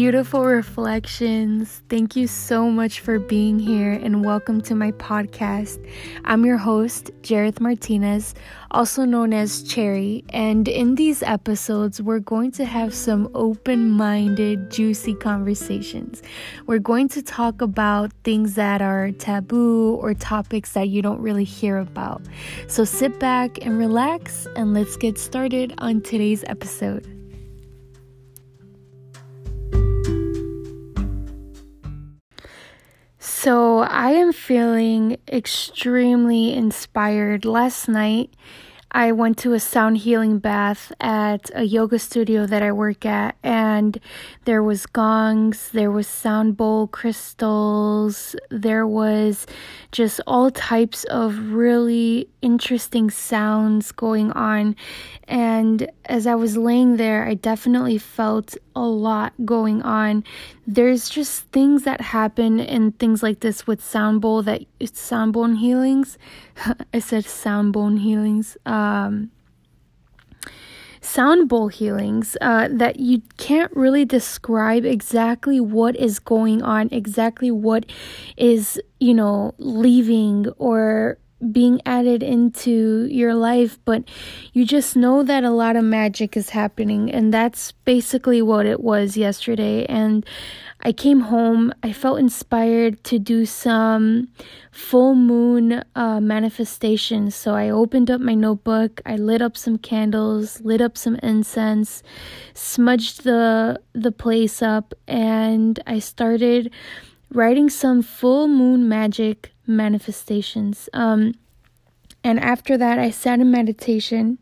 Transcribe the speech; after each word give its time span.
beautiful 0.00 0.46
reflections. 0.46 1.82
Thank 1.90 2.16
you 2.16 2.26
so 2.26 2.70
much 2.70 3.00
for 3.00 3.18
being 3.18 3.58
here 3.58 3.92
and 3.92 4.24
welcome 4.24 4.62
to 4.62 4.74
my 4.74 4.92
podcast. 4.92 5.78
I'm 6.24 6.46
your 6.46 6.56
host, 6.56 7.10
Jareth 7.20 7.60
Martinez, 7.60 8.34
also 8.70 9.04
known 9.04 9.34
as 9.34 9.62
Cherry, 9.62 10.24
and 10.30 10.66
in 10.68 10.94
these 10.94 11.22
episodes, 11.22 12.00
we're 12.00 12.18
going 12.18 12.50
to 12.52 12.64
have 12.64 12.94
some 12.94 13.28
open 13.34 13.90
minded, 13.90 14.70
juicy 14.70 15.12
conversations. 15.16 16.22
We're 16.66 16.78
going 16.78 17.08
to 17.10 17.20
talk 17.20 17.60
about 17.60 18.10
things 18.24 18.54
that 18.54 18.80
are 18.80 19.10
taboo 19.10 19.96
or 19.96 20.14
topics 20.14 20.72
that 20.72 20.88
you 20.88 21.02
don't 21.02 21.20
really 21.20 21.44
hear 21.44 21.76
about. 21.76 22.22
So 22.68 22.84
sit 22.86 23.20
back 23.20 23.66
and 23.66 23.78
relax, 23.78 24.46
and 24.56 24.72
let's 24.72 24.96
get 24.96 25.18
started 25.18 25.74
on 25.76 26.00
today's 26.00 26.42
episode. 26.46 27.19
So, 33.42 33.78
I 33.78 34.10
am 34.10 34.34
feeling 34.34 35.16
extremely 35.26 36.52
inspired. 36.52 37.46
Last 37.46 37.88
night, 37.88 38.34
I 38.92 39.12
went 39.12 39.38
to 39.38 39.54
a 39.54 39.60
sound 39.60 39.96
healing 39.96 40.40
bath 40.40 40.92
at 41.00 41.50
a 41.54 41.62
yoga 41.62 41.98
studio 41.98 42.44
that 42.44 42.62
I 42.62 42.72
work 42.72 43.06
at, 43.06 43.36
and 43.42 43.98
there 44.44 44.62
was 44.62 44.84
gongs, 44.84 45.70
there 45.70 45.90
was 45.90 46.06
sound 46.06 46.58
bowl 46.58 46.86
crystals, 46.88 48.36
there 48.50 48.86
was 48.86 49.46
just 49.90 50.20
all 50.26 50.50
types 50.50 51.04
of 51.04 51.52
really 51.52 52.28
interesting 52.42 53.08
sounds 53.08 53.90
going 53.90 54.32
on. 54.32 54.76
And 55.28 55.90
as 56.04 56.26
I 56.26 56.34
was 56.34 56.58
laying 56.58 56.98
there, 56.98 57.26
I 57.26 57.34
definitely 57.34 57.96
felt 57.96 58.58
a 58.74 58.82
lot 58.82 59.32
going 59.44 59.82
on. 59.82 60.24
There's 60.66 61.08
just 61.08 61.44
things 61.52 61.84
that 61.84 62.00
happen 62.00 62.60
in 62.60 62.92
things 62.92 63.22
like 63.22 63.40
this 63.40 63.66
with 63.66 63.82
sound 63.82 64.20
bowl 64.20 64.42
that 64.42 64.62
it's 64.78 65.00
sound 65.00 65.32
bone 65.32 65.56
healings. 65.56 66.18
I 66.94 66.98
said 66.98 67.24
sound 67.24 67.72
bone 67.72 67.98
healings. 67.98 68.56
Um, 68.66 69.30
sound 71.00 71.48
bowl 71.48 71.68
healings 71.68 72.36
uh, 72.40 72.68
that 72.70 73.00
you 73.00 73.22
can't 73.36 73.74
really 73.74 74.04
describe 74.04 74.84
exactly 74.84 75.60
what 75.60 75.96
is 75.96 76.18
going 76.18 76.62
on, 76.62 76.88
exactly 76.92 77.50
what 77.50 77.86
is, 78.36 78.80
you 78.98 79.14
know, 79.14 79.54
leaving 79.58 80.48
or 80.58 81.18
being 81.52 81.80
added 81.86 82.22
into 82.22 83.06
your 83.10 83.34
life, 83.34 83.78
but 83.84 84.04
you 84.52 84.64
just 84.64 84.96
know 84.96 85.22
that 85.22 85.44
a 85.44 85.50
lot 85.50 85.76
of 85.76 85.84
magic 85.84 86.36
is 86.36 86.50
happening. 86.50 87.10
And 87.10 87.32
that's 87.32 87.72
basically 87.72 88.42
what 88.42 88.66
it 88.66 88.80
was 88.80 89.16
yesterday. 89.16 89.86
And 89.86 90.24
I 90.82 90.92
came 90.92 91.20
home, 91.20 91.74
I 91.82 91.92
felt 91.92 92.18
inspired 92.18 93.04
to 93.04 93.18
do 93.18 93.44
some 93.44 94.28
full 94.70 95.14
moon 95.14 95.84
uh, 95.94 96.20
manifestations. 96.20 97.34
So 97.34 97.54
I 97.54 97.68
opened 97.68 98.10
up 98.10 98.20
my 98.20 98.34
notebook, 98.34 99.02
I 99.04 99.16
lit 99.16 99.42
up 99.42 99.56
some 99.56 99.76
candles, 99.76 100.60
lit 100.62 100.80
up 100.80 100.96
some 100.96 101.16
incense, 101.16 102.02
smudged 102.54 103.24
the 103.24 103.80
the 103.92 104.12
place 104.12 104.62
up, 104.62 104.94
and 105.06 105.78
I 105.86 105.98
started 105.98 106.72
writing 107.32 107.68
some 107.68 108.02
full 108.02 108.48
moon 108.48 108.88
magic 108.88 109.52
manifestations. 109.70 110.88
Um, 110.92 111.34
and 112.22 112.38
after 112.38 112.76
that, 112.76 112.98
I 112.98 113.10
sat 113.10 113.40
in 113.40 113.50
meditation 113.50 114.38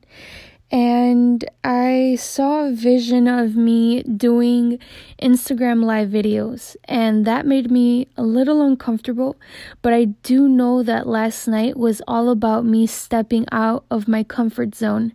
and 0.70 1.48
I 1.64 2.16
saw 2.20 2.66
a 2.66 2.72
vision 2.72 3.26
of 3.26 3.56
me 3.56 4.02
doing 4.02 4.78
Instagram 5.22 5.82
live 5.82 6.10
videos, 6.10 6.76
and 6.84 7.24
that 7.24 7.46
made 7.46 7.70
me 7.70 8.08
a 8.18 8.22
little 8.22 8.60
uncomfortable. 8.60 9.36
But 9.80 9.94
I 9.94 10.04
do 10.04 10.46
know 10.46 10.82
that 10.82 11.06
last 11.06 11.48
night 11.48 11.78
was 11.78 12.02
all 12.06 12.28
about 12.28 12.66
me 12.66 12.86
stepping 12.86 13.46
out 13.50 13.86
of 13.90 14.08
my 14.08 14.22
comfort 14.22 14.74
zone, 14.74 15.14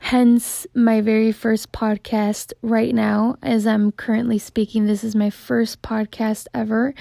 hence, 0.00 0.66
my 0.74 1.00
very 1.00 1.30
first 1.30 1.70
podcast 1.70 2.52
right 2.62 2.94
now, 2.94 3.36
as 3.40 3.68
I'm 3.68 3.92
currently 3.92 4.38
speaking. 4.38 4.86
This 4.86 5.04
is 5.04 5.14
my 5.14 5.30
first 5.30 5.80
podcast 5.80 6.48
ever, 6.52 6.92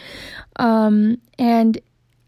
um, 0.57 1.19
and 1.39 1.79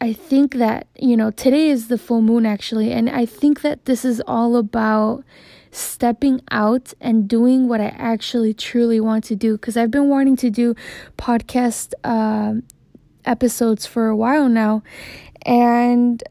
I 0.01 0.13
think 0.13 0.55
that, 0.55 0.87
you 0.97 1.17
know, 1.17 1.31
today 1.31 1.69
is 1.69 1.89
the 1.89 1.97
full 1.97 2.21
moon 2.21 2.45
actually, 2.45 2.91
and 2.91 3.09
I 3.09 3.25
think 3.25 3.61
that 3.61 3.85
this 3.85 4.05
is 4.05 4.21
all 4.25 4.55
about 4.55 5.25
stepping 5.71 6.41
out 6.51 6.93
and 7.01 7.27
doing 7.27 7.67
what 7.67 7.81
I 7.81 7.87
actually 7.97 8.53
truly 8.53 8.99
want 8.99 9.25
to 9.25 9.35
do 9.35 9.57
because 9.57 9.75
I've 9.75 9.91
been 9.91 10.07
wanting 10.07 10.37
to 10.37 10.49
do 10.49 10.73
podcast 11.17 11.93
uh, 12.03 12.55
episodes 13.25 13.85
for 13.85 14.07
a 14.07 14.15
while 14.15 14.47
now, 14.47 14.83
and 15.45 16.23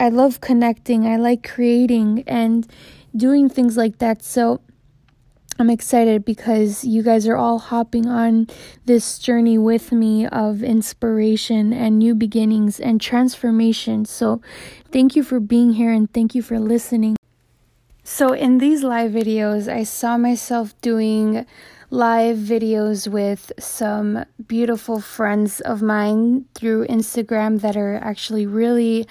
I 0.00 0.08
love 0.08 0.40
connecting, 0.40 1.06
I 1.06 1.16
like 1.16 1.48
creating 1.48 2.24
and 2.26 2.66
doing 3.16 3.48
things 3.48 3.76
like 3.76 3.98
that. 3.98 4.24
So, 4.24 4.60
I'm 5.58 5.70
excited 5.70 6.24
because 6.24 6.84
you 6.84 7.02
guys 7.02 7.28
are 7.28 7.36
all 7.36 7.60
hopping 7.60 8.06
on 8.06 8.48
this 8.86 9.18
journey 9.18 9.56
with 9.56 9.92
me 9.92 10.26
of 10.26 10.64
inspiration 10.64 11.72
and 11.72 11.98
new 11.98 12.14
beginnings 12.16 12.80
and 12.80 13.00
transformation. 13.00 14.04
So, 14.04 14.42
thank 14.90 15.14
you 15.14 15.22
for 15.22 15.38
being 15.38 15.74
here 15.74 15.92
and 15.92 16.12
thank 16.12 16.34
you 16.34 16.42
for 16.42 16.58
listening. 16.58 17.16
So, 18.02 18.32
in 18.32 18.58
these 18.58 18.82
live 18.82 19.12
videos, 19.12 19.72
I 19.72 19.84
saw 19.84 20.18
myself 20.18 20.74
doing 20.80 21.46
live 21.88 22.36
videos 22.36 23.06
with 23.06 23.52
some 23.58 24.24
beautiful 24.48 25.00
friends 25.00 25.60
of 25.60 25.82
mine 25.82 26.46
through 26.54 26.88
Instagram 26.88 27.60
that 27.60 27.76
are 27.76 27.94
actually 28.02 28.46
really 28.46 29.06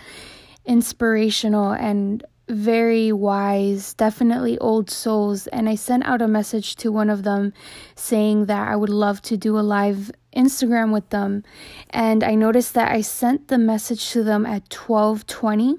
inspirational 0.66 1.72
and 1.72 2.25
very 2.53 3.12
wise, 3.12 3.94
definitely 3.94 4.58
old 4.59 4.90
souls. 4.90 5.47
And 5.47 5.68
I 5.68 5.75
sent 5.75 6.06
out 6.06 6.22
a 6.22 6.28
message 6.28 6.75
to 6.78 6.91
one 6.91 7.09
of 7.09 7.24
them 7.24 7.53
saying 7.96 8.46
that 8.46 8.68
I 8.68 8.75
would 8.75 8.90
love 8.90 9.22
to 9.24 9.38
do 9.38 9.58
a 9.58 9.62
live 9.62 10.12
Instagram 10.36 10.94
with 10.94 11.09
them. 11.09 11.44
And 11.90 12.24
I 12.24 12.36
noticed 12.36 12.74
that 12.74 12.92
I 12.92 13.02
sent 13.02 13.47
the 13.47 13.58
message 13.58 14.12
to 14.12 14.24
them 14.24 14.46
at 14.46 14.74
1220. 14.74 15.78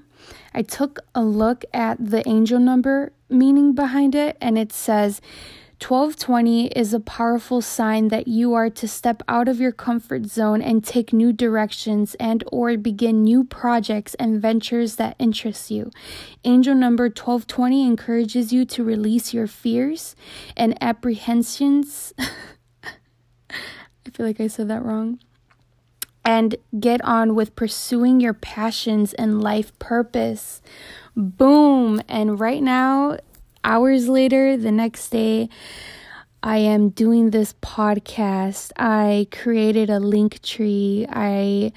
I 0.55 0.63
took 0.63 1.01
a 1.15 1.23
look 1.23 1.65
at 1.73 1.97
the 1.99 2.27
angel 2.29 2.59
number 2.59 3.13
meaning 3.29 3.75
behind 3.75 4.15
it, 4.15 4.37
and 4.41 4.57
it 4.57 4.73
says 4.73 5.21
1220 5.85 6.69
is 6.69 6.95
a 6.95 7.01
powerful 7.01 7.61
sign 7.61 8.09
that 8.09 8.27
you 8.27 8.55
are 8.55 8.71
to 8.71 8.89
step 8.89 9.23
out 9.29 9.49
of 9.49 9.61
your 9.61 9.71
comfort 9.71 10.25
zone 10.25 10.63
and 10.63 10.83
take 10.83 11.13
new 11.13 11.31
directions 11.31 12.15
and 12.15 12.43
or 12.51 12.75
begin 12.79 13.23
new 13.23 13.45
projects 13.45 14.15
and 14.15 14.41
ventures 14.41 14.97
that 14.97 15.15
interest 15.19 15.71
you. 15.71 15.91
Angel 16.43 16.75
number 16.75 17.05
1220 17.05 17.87
encourages 17.87 18.51
you 18.51 18.65
to 18.65 18.83
release 18.83 19.35
your 19.35 19.47
fears 19.47 20.17
and 20.57 20.75
apprehensions. 20.83 22.15
I 22.81 24.11
feel 24.15 24.25
like 24.25 24.41
I 24.41 24.47
said 24.47 24.69
that 24.69 24.83
wrong. 24.83 25.19
And 26.25 26.57
get 26.81 27.05
on 27.05 27.35
with 27.35 27.55
pursuing 27.55 28.21
your 28.21 28.33
passions 28.33 29.13
and 29.13 29.43
life 29.43 29.79
purpose. 29.79 30.63
Boom. 31.15 32.01
And 32.09 32.41
right 32.41 32.63
now, 32.63 33.19
hours 33.65 34.09
later, 34.09 34.57
the 34.57 34.71
next 34.71 35.09
day, 35.11 35.49
I 36.43 36.59
am 36.59 36.91
doing 36.91 37.31
this 37.31 37.55
podcast. 37.63 38.71
I 38.77 39.27
created 39.33 39.89
a 39.89 39.99
Linktree. 39.99 41.07
I 41.09 41.73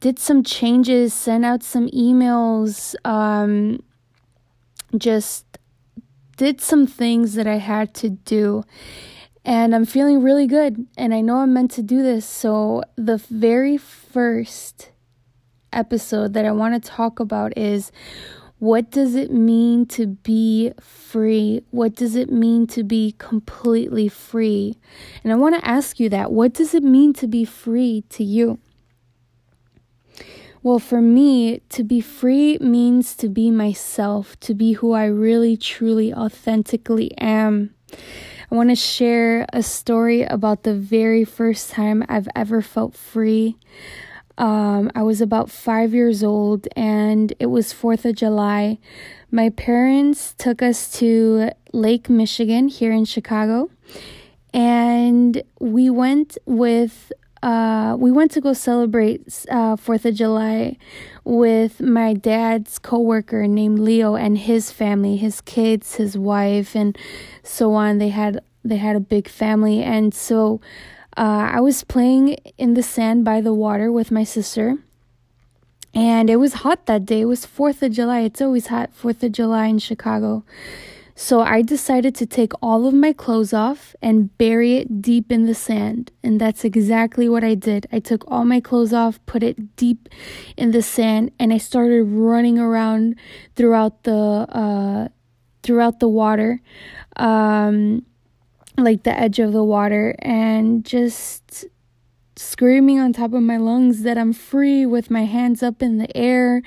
did 0.00 0.18
some 0.18 0.42
changes, 0.42 1.12
sent 1.12 1.44
out 1.44 1.62
some 1.62 1.88
emails, 1.88 2.94
um, 3.04 3.82
just 4.96 5.44
did 6.38 6.62
some 6.62 6.86
things 6.86 7.34
that 7.34 7.46
I 7.46 7.56
had 7.56 7.92
to 7.96 8.08
do. 8.08 8.64
And 9.44 9.74
I'm 9.74 9.84
feeling 9.84 10.22
really 10.22 10.46
good. 10.46 10.86
And 10.96 11.12
I 11.14 11.20
know 11.20 11.36
I'm 11.36 11.52
meant 11.52 11.70
to 11.72 11.82
do 11.82 12.02
this. 12.02 12.24
So, 12.24 12.82
the 12.96 13.18
very 13.18 13.76
first 13.76 14.90
episode 15.72 16.32
that 16.32 16.46
I 16.46 16.52
want 16.52 16.82
to 16.82 16.90
talk 16.90 17.20
about 17.20 17.56
is 17.56 17.92
what 18.58 18.90
does 18.90 19.14
it 19.14 19.30
mean 19.30 19.84
to 19.86 20.06
be 20.06 20.72
free? 20.80 21.62
What 21.70 21.94
does 21.94 22.16
it 22.16 22.30
mean 22.30 22.66
to 22.68 22.82
be 22.82 23.14
completely 23.18 24.08
free? 24.08 24.76
And 25.22 25.32
I 25.32 25.36
want 25.36 25.56
to 25.56 25.68
ask 25.68 26.00
you 26.00 26.08
that. 26.08 26.32
What 26.32 26.54
does 26.54 26.72
it 26.72 26.82
mean 26.82 27.12
to 27.14 27.26
be 27.26 27.44
free 27.44 28.04
to 28.10 28.24
you? 28.24 28.58
Well, 30.62 30.78
for 30.78 31.00
me, 31.00 31.60
to 31.68 31.84
be 31.84 32.00
free 32.00 32.58
means 32.58 33.14
to 33.16 33.28
be 33.28 33.50
myself, 33.50 34.40
to 34.40 34.54
be 34.54 34.72
who 34.72 34.92
I 34.92 35.04
really, 35.04 35.56
truly, 35.56 36.12
authentically 36.12 37.16
am. 37.18 37.74
I 38.50 38.54
want 38.54 38.70
to 38.70 38.74
share 38.74 39.46
a 39.52 39.62
story 39.62 40.22
about 40.22 40.62
the 40.62 40.74
very 40.74 41.24
first 41.24 41.70
time 41.70 42.04
I've 42.08 42.28
ever 42.34 42.62
felt 42.62 42.96
free. 42.96 43.58
Um, 44.38 44.90
I 44.94 45.02
was 45.02 45.20
about 45.20 45.50
five 45.50 45.94
years 45.94 46.22
old 46.22 46.68
and 46.76 47.32
it 47.38 47.46
was 47.46 47.72
4th 47.72 48.04
of 48.04 48.16
July. 48.16 48.78
My 49.30 49.48
parents 49.50 50.34
took 50.36 50.60
us 50.62 50.92
to 50.98 51.50
Lake 51.72 52.10
Michigan 52.10 52.68
here 52.68 52.92
in 52.92 53.04
Chicago. 53.04 53.70
and 54.52 55.42
we 55.60 55.90
went 55.90 56.38
with 56.46 57.12
uh, 57.42 57.96
we 57.98 58.10
went 58.10 58.30
to 58.32 58.40
go 58.40 58.52
celebrate 58.52 59.22
uh, 59.50 59.76
Fourth 59.76 60.04
of 60.04 60.14
July 60.14 60.76
with 61.24 61.80
my 61.80 62.14
dad's 62.14 62.78
coworker 62.78 63.46
named 63.46 63.78
Leo 63.78 64.16
and 64.16 64.38
his 64.38 64.72
family, 64.72 65.16
his 65.16 65.40
kids, 65.42 65.96
his 65.96 66.16
wife, 66.18 66.74
and 66.74 66.96
so 67.42 67.74
on. 67.74 67.98
They 67.98 68.08
had 68.08 68.40
they 68.64 68.78
had 68.78 68.96
a 68.96 69.00
big 69.00 69.28
family, 69.28 69.82
and 69.82 70.14
so 70.14 70.60
uh, 71.16 71.50
I 71.52 71.60
was 71.60 71.84
playing 71.84 72.34
in 72.58 72.74
the 72.74 72.82
sand 72.82 73.24
by 73.24 73.40
the 73.40 73.54
water 73.54 73.90
with 73.90 74.10
my 74.10 74.24
sister. 74.24 74.78
And 75.94 76.28
it 76.28 76.36
was 76.36 76.54
hot 76.54 76.84
that 76.86 77.06
day. 77.06 77.22
It 77.22 77.24
was 77.24 77.46
4th 77.46 77.80
of 77.80 77.92
July. 77.92 78.20
It's 78.20 78.42
always 78.42 78.66
hot 78.66 78.90
4th 78.94 79.22
of 79.22 79.32
July 79.32 79.66
in 79.66 79.78
Chicago. 79.78 80.44
So 81.18 81.40
I 81.40 81.62
decided 81.62 82.14
to 82.16 82.26
take 82.26 82.52
all 82.60 82.86
of 82.86 82.92
my 82.92 83.14
clothes 83.14 83.54
off 83.54 83.96
and 84.02 84.36
bury 84.36 84.76
it 84.76 85.00
deep 85.00 85.32
in 85.32 85.46
the 85.46 85.54
sand. 85.54 86.12
And 86.22 86.38
that's 86.38 86.62
exactly 86.62 87.26
what 87.26 87.42
I 87.42 87.54
did. 87.54 87.86
I 87.90 88.00
took 88.00 88.30
all 88.30 88.44
my 88.44 88.60
clothes 88.60 88.92
off, 88.92 89.18
put 89.24 89.42
it 89.42 89.76
deep 89.76 90.10
in 90.58 90.72
the 90.72 90.82
sand, 90.82 91.32
and 91.38 91.54
I 91.54 91.56
started 91.56 92.02
running 92.04 92.58
around 92.58 93.16
throughout 93.54 94.02
the 94.02 94.12
uh, 94.12 95.08
throughout 95.62 96.00
the 96.00 96.08
water. 96.08 96.60
Um, 97.16 98.04
like 98.76 99.02
the 99.04 99.18
edge 99.18 99.38
of 99.38 99.52
the 99.52 99.64
water 99.64 100.14
and 100.20 100.84
just 100.84 101.64
screaming 102.36 102.98
on 103.00 103.12
top 103.12 103.32
of 103.32 103.42
my 103.42 103.56
lungs 103.56 104.02
that 104.02 104.18
I'm 104.18 104.32
free 104.32 104.84
with 104.84 105.10
my 105.10 105.24
hands 105.24 105.62
up 105.62 105.82
in 105.82 105.98
the 105.98 106.14
air. 106.16 106.62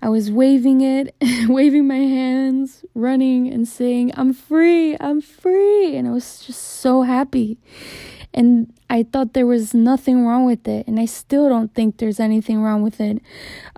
I 0.00 0.08
was 0.08 0.30
waving 0.30 0.80
it, 0.80 1.14
waving 1.48 1.86
my 1.86 1.96
hands, 1.96 2.84
running 2.94 3.48
and 3.48 3.68
saying, 3.68 4.12
I'm 4.16 4.32
free, 4.32 4.96
I'm 4.98 5.20
free. 5.20 5.96
And 5.96 6.08
I 6.08 6.10
was 6.12 6.40
just 6.40 6.62
so 6.62 7.02
happy. 7.02 7.58
And 8.32 8.72
I 8.88 9.02
thought 9.02 9.32
there 9.32 9.46
was 9.46 9.74
nothing 9.74 10.24
wrong 10.24 10.46
with 10.46 10.68
it. 10.68 10.86
And 10.86 11.00
I 11.00 11.04
still 11.04 11.48
don't 11.48 11.74
think 11.74 11.98
there's 11.98 12.20
anything 12.20 12.62
wrong 12.62 12.82
with 12.82 13.00
it. 13.00 13.20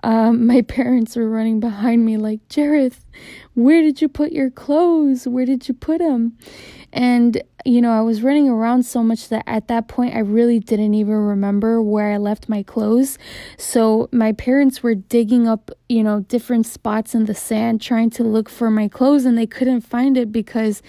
Um, 0.03 0.45
my 0.47 0.61
parents 0.61 1.15
were 1.15 1.29
running 1.29 1.59
behind 1.59 2.05
me, 2.05 2.17
like, 2.17 2.47
Jareth, 2.49 2.99
where 3.55 3.81
did 3.81 4.01
you 4.01 4.07
put 4.07 4.31
your 4.31 4.49
clothes? 4.49 5.27
Where 5.27 5.45
did 5.45 5.67
you 5.67 5.73
put 5.73 5.99
them? 5.99 6.37
And, 6.91 7.41
you 7.65 7.81
know, 7.81 7.91
I 7.91 8.01
was 8.01 8.21
running 8.21 8.47
around 8.47 8.83
so 8.83 9.03
much 9.03 9.29
that 9.29 9.43
at 9.47 9.67
that 9.67 9.87
point 9.87 10.15
I 10.15 10.19
really 10.19 10.59
didn't 10.59 10.93
even 10.93 11.13
remember 11.15 11.81
where 11.81 12.11
I 12.11 12.17
left 12.17 12.49
my 12.49 12.61
clothes. 12.61 13.17
So 13.57 14.09
my 14.11 14.31
parents 14.31 14.83
were 14.83 14.93
digging 14.93 15.47
up, 15.47 15.71
you 15.89 16.03
know, 16.03 16.21
different 16.21 16.67
spots 16.67 17.15
in 17.15 17.25
the 17.25 17.33
sand 17.33 17.81
trying 17.81 18.11
to 18.11 18.23
look 18.23 18.49
for 18.49 18.69
my 18.69 18.87
clothes 18.87 19.25
and 19.25 19.37
they 19.37 19.47
couldn't 19.47 19.81
find 19.81 20.17
it 20.17 20.31
because 20.31 20.83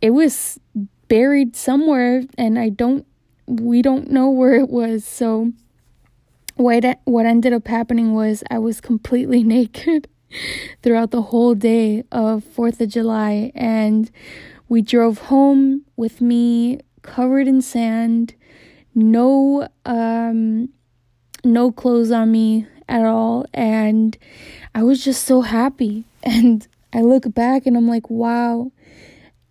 it 0.00 0.10
was 0.10 0.58
buried 1.08 1.56
somewhere 1.56 2.22
and 2.36 2.58
I 2.58 2.68
don't, 2.68 3.06
we 3.46 3.82
don't 3.82 4.10
know 4.10 4.30
where 4.30 4.54
it 4.54 4.68
was. 4.68 5.04
So 5.04 5.52
what, 6.56 6.84
what 7.04 7.26
ended 7.26 7.52
up 7.52 7.68
happening 7.68 8.14
was 8.14 8.42
I 8.50 8.58
was 8.58 8.80
completely 8.80 9.42
naked 9.56 10.08
throughout 10.82 11.10
the 11.10 11.22
whole 11.22 11.54
day 11.54 12.04
of 12.10 12.44
4th 12.44 12.80
of 12.80 12.88
July 12.88 13.52
and 13.54 14.10
we 14.68 14.82
drove 14.82 15.18
home 15.18 15.84
with 15.96 16.20
me 16.20 16.80
covered 17.02 17.46
in 17.46 17.62
sand, 17.62 18.34
no 18.94 19.68
um 19.84 20.68
no 21.44 21.70
clothes 21.70 22.10
on 22.10 22.32
me 22.32 22.66
at 22.88 23.04
all 23.04 23.46
and 23.54 24.16
I 24.74 24.82
was 24.82 25.04
just 25.04 25.24
so 25.24 25.42
happy 25.42 26.04
and 26.22 26.66
I 26.92 27.02
look 27.02 27.32
back 27.34 27.66
and 27.66 27.76
I'm 27.76 27.88
like, 27.88 28.10
wow. 28.10 28.72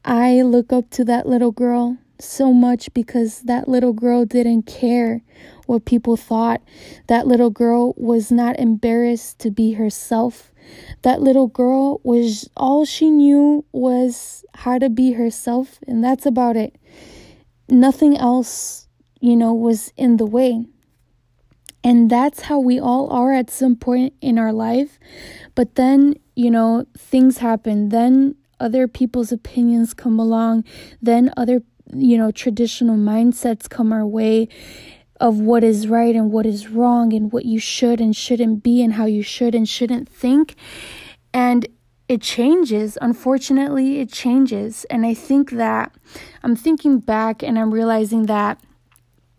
I 0.05 0.43
look 0.43 0.71
up 0.71 0.91
to 0.91 1.05
that 1.05 1.25
little 1.25 1.51
girl 1.51 1.97
so 2.19 2.53
much 2.53 2.93
because 2.93 3.41
that 3.41 3.67
little 3.67 3.91
girl 3.91 4.23
didn't 4.23 4.63
care 4.63 5.23
what 5.65 5.85
people 5.85 6.15
thought. 6.15 6.61
That 7.07 7.25
little 7.25 7.49
girl 7.49 7.95
was 7.97 8.31
not 8.31 8.59
embarrassed 8.59 9.39
to 9.39 9.49
be 9.49 9.73
herself. 9.73 10.51
That 11.01 11.23
little 11.23 11.47
girl 11.47 12.01
was 12.03 12.47
all 12.55 12.85
she 12.85 13.09
knew 13.09 13.65
was 13.71 14.45
how 14.53 14.77
to 14.77 14.89
be 14.89 15.13
herself, 15.13 15.79
and 15.87 16.03
that's 16.03 16.27
about 16.27 16.55
it. 16.55 16.75
Nothing 17.67 18.15
else, 18.15 18.87
you 19.19 19.35
know, 19.35 19.53
was 19.53 19.91
in 19.97 20.17
the 20.17 20.25
way. 20.27 20.67
And 21.83 22.11
that's 22.11 22.41
how 22.41 22.59
we 22.59 22.79
all 22.79 23.09
are 23.11 23.33
at 23.33 23.49
some 23.49 23.75
point 23.75 24.13
in 24.21 24.37
our 24.37 24.53
life. 24.53 24.99
But 25.55 25.75
then, 25.75 26.15
you 26.35 26.51
know, 26.51 26.85
things 26.95 27.39
happen. 27.39 27.89
Then 27.89 28.35
other 28.59 28.87
people's 28.87 29.31
opinions 29.31 29.93
come 29.93 30.19
along. 30.19 30.63
Then 31.01 31.31
other, 31.37 31.61
you 31.93 32.17
know, 32.17 32.31
traditional 32.31 32.97
mindsets 32.97 33.69
come 33.69 33.91
our 33.91 34.05
way 34.05 34.47
of 35.19 35.39
what 35.39 35.63
is 35.63 35.87
right 35.87 36.15
and 36.15 36.31
what 36.31 36.45
is 36.45 36.67
wrong 36.67 37.13
and 37.13 37.31
what 37.31 37.45
you 37.45 37.59
should 37.59 38.01
and 38.01 38.15
shouldn't 38.15 38.63
be 38.63 38.83
and 38.83 38.93
how 38.93 39.05
you 39.05 39.23
should 39.23 39.55
and 39.55 39.67
shouldn't 39.67 40.09
think. 40.09 40.55
And 41.33 41.67
it 42.07 42.21
changes. 42.21 42.97
Unfortunately, 43.01 43.99
it 43.99 44.11
changes. 44.11 44.85
And 44.85 45.05
I 45.05 45.13
think 45.13 45.51
that 45.51 45.93
I'm 46.43 46.55
thinking 46.55 46.99
back 46.99 47.41
and 47.41 47.57
I'm 47.57 47.73
realizing 47.73 48.27
that, 48.27 48.59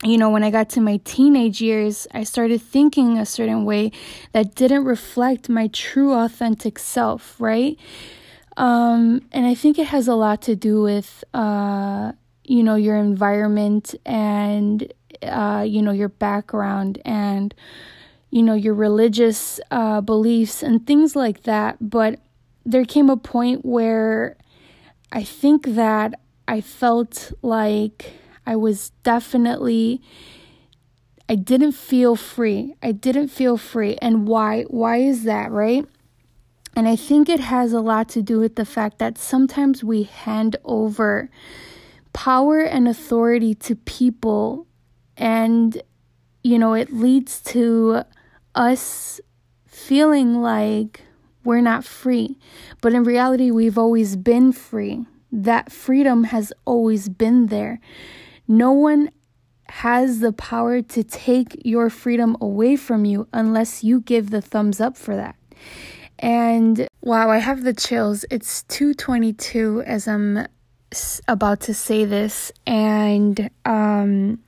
you 0.03 0.19
know, 0.19 0.31
when 0.31 0.43
I 0.43 0.51
got 0.51 0.69
to 0.71 0.81
my 0.81 0.99
teenage 1.05 1.61
years, 1.61 2.07
I 2.13 2.25
started 2.25 2.61
thinking 2.61 3.19
a 3.19 3.27
certain 3.27 3.65
way 3.65 3.93
that 4.33 4.55
didn't 4.55 4.85
reflect 4.85 5.49
my 5.49 5.69
true, 5.69 6.13
authentic 6.13 6.79
self, 6.79 7.41
right? 7.41 7.79
Um, 8.57 9.23
and 9.33 9.47
I 9.47 9.55
think 9.55 9.79
it 9.79 9.87
has 9.89 10.09
a 10.09 10.15
lot 10.15 10.43
to 10.43 10.57
do 10.57 10.83
with, 10.83 11.25
uh, 11.35 12.13
you 12.45 12.63
know, 12.63 12.75
your 12.77 12.97
environment 12.97 13.95
and 14.07 14.93
uh, 15.23 15.65
you 15.67 15.81
know, 15.83 15.93
your 15.93 16.09
background 16.09 17.01
and, 17.05 17.55
you 18.31 18.43
know, 18.43 18.55
your 18.55 18.75
religious 18.75 19.61
uh, 19.71 20.01
beliefs 20.01 20.63
and 20.63 20.87
things 20.87 21.17
like 21.17 21.45
that. 21.45 21.77
But 21.81 22.21
there 22.65 22.85
came 22.85 23.09
a 23.09 23.17
point 23.17 23.65
where 23.65 24.37
I 25.13 25.23
think 25.23 25.67
that 25.75 26.21
I 26.49 26.61
felt 26.61 27.33
like 27.43 28.13
I 28.47 28.57
was 28.57 28.91
definitely 29.03 30.01
I 31.29 31.35
didn't 31.35 31.73
feel 31.73 32.15
free. 32.15 32.75
I 32.83 32.93
didn't 32.93 33.29
feel 33.29 33.57
free. 33.57 33.97
And 34.01 34.29
why? 34.29 34.63
Why 34.65 34.99
is 34.99 35.25
that, 35.25 35.51
right? 35.51 35.85
And 36.77 36.87
I 36.87 36.95
think 36.95 37.31
it 37.31 37.41
has 37.41 37.73
a 37.73 37.81
lot 37.81 38.11
to 38.11 38.23
do 38.23 38.39
with 38.39 38.57
the 38.57 38.67
fact 38.67 38.99
that 38.99 39.17
sometimes 39.17 39.83
we 39.83 40.03
hand 40.03 40.57
over 40.63 41.31
power 42.13 42.61
and 42.61 42.87
authority 42.87 43.55
to 43.55 43.75
people 43.75 44.67
and, 45.17 45.81
you 46.45 46.59
know, 46.59 46.75
it 46.75 46.93
leads 46.93 47.41
to 47.45 48.03
us 48.55 49.23
feeling 49.67 50.43
like 50.43 51.01
we're 51.45 51.63
not 51.63 51.83
free. 51.83 52.37
But 52.83 52.93
in 52.93 53.05
reality, 53.05 53.51
we've 53.51 53.79
always 53.79 54.15
been 54.17 54.53
free. 54.53 55.07
That 55.33 55.73
freedom 55.73 56.25
has 56.25 56.53
always 56.67 57.09
been 57.09 57.47
there. 57.47 57.81
No 58.47 58.73
one 58.73 59.11
has 59.69 60.21
the 60.21 60.33
power 60.33 60.83
to 60.83 61.03
take 61.03 61.57
your 61.65 61.89
freedom 61.89 62.37
away 62.39 62.77
from 62.77 63.07
you 63.07 63.29
unless 63.33 63.83
you 63.83 64.01
give 64.01 64.29
the 64.29 64.43
thumbs 64.43 64.79
up 64.79 64.97
for 64.97 65.17
that. 65.17 65.37
And 66.19 66.89
wow, 67.01 67.31
I 67.31 67.39
have 67.39 67.63
the 67.63 67.75
chills. 67.75 68.25
It's 68.31 68.63
222 68.65 69.83
as 69.87 70.09
I'm 70.09 70.47
about 71.29 71.61
to 71.61 71.75
say 71.75 72.05
this 72.05 72.53
and 72.67 73.51
um 73.65 74.39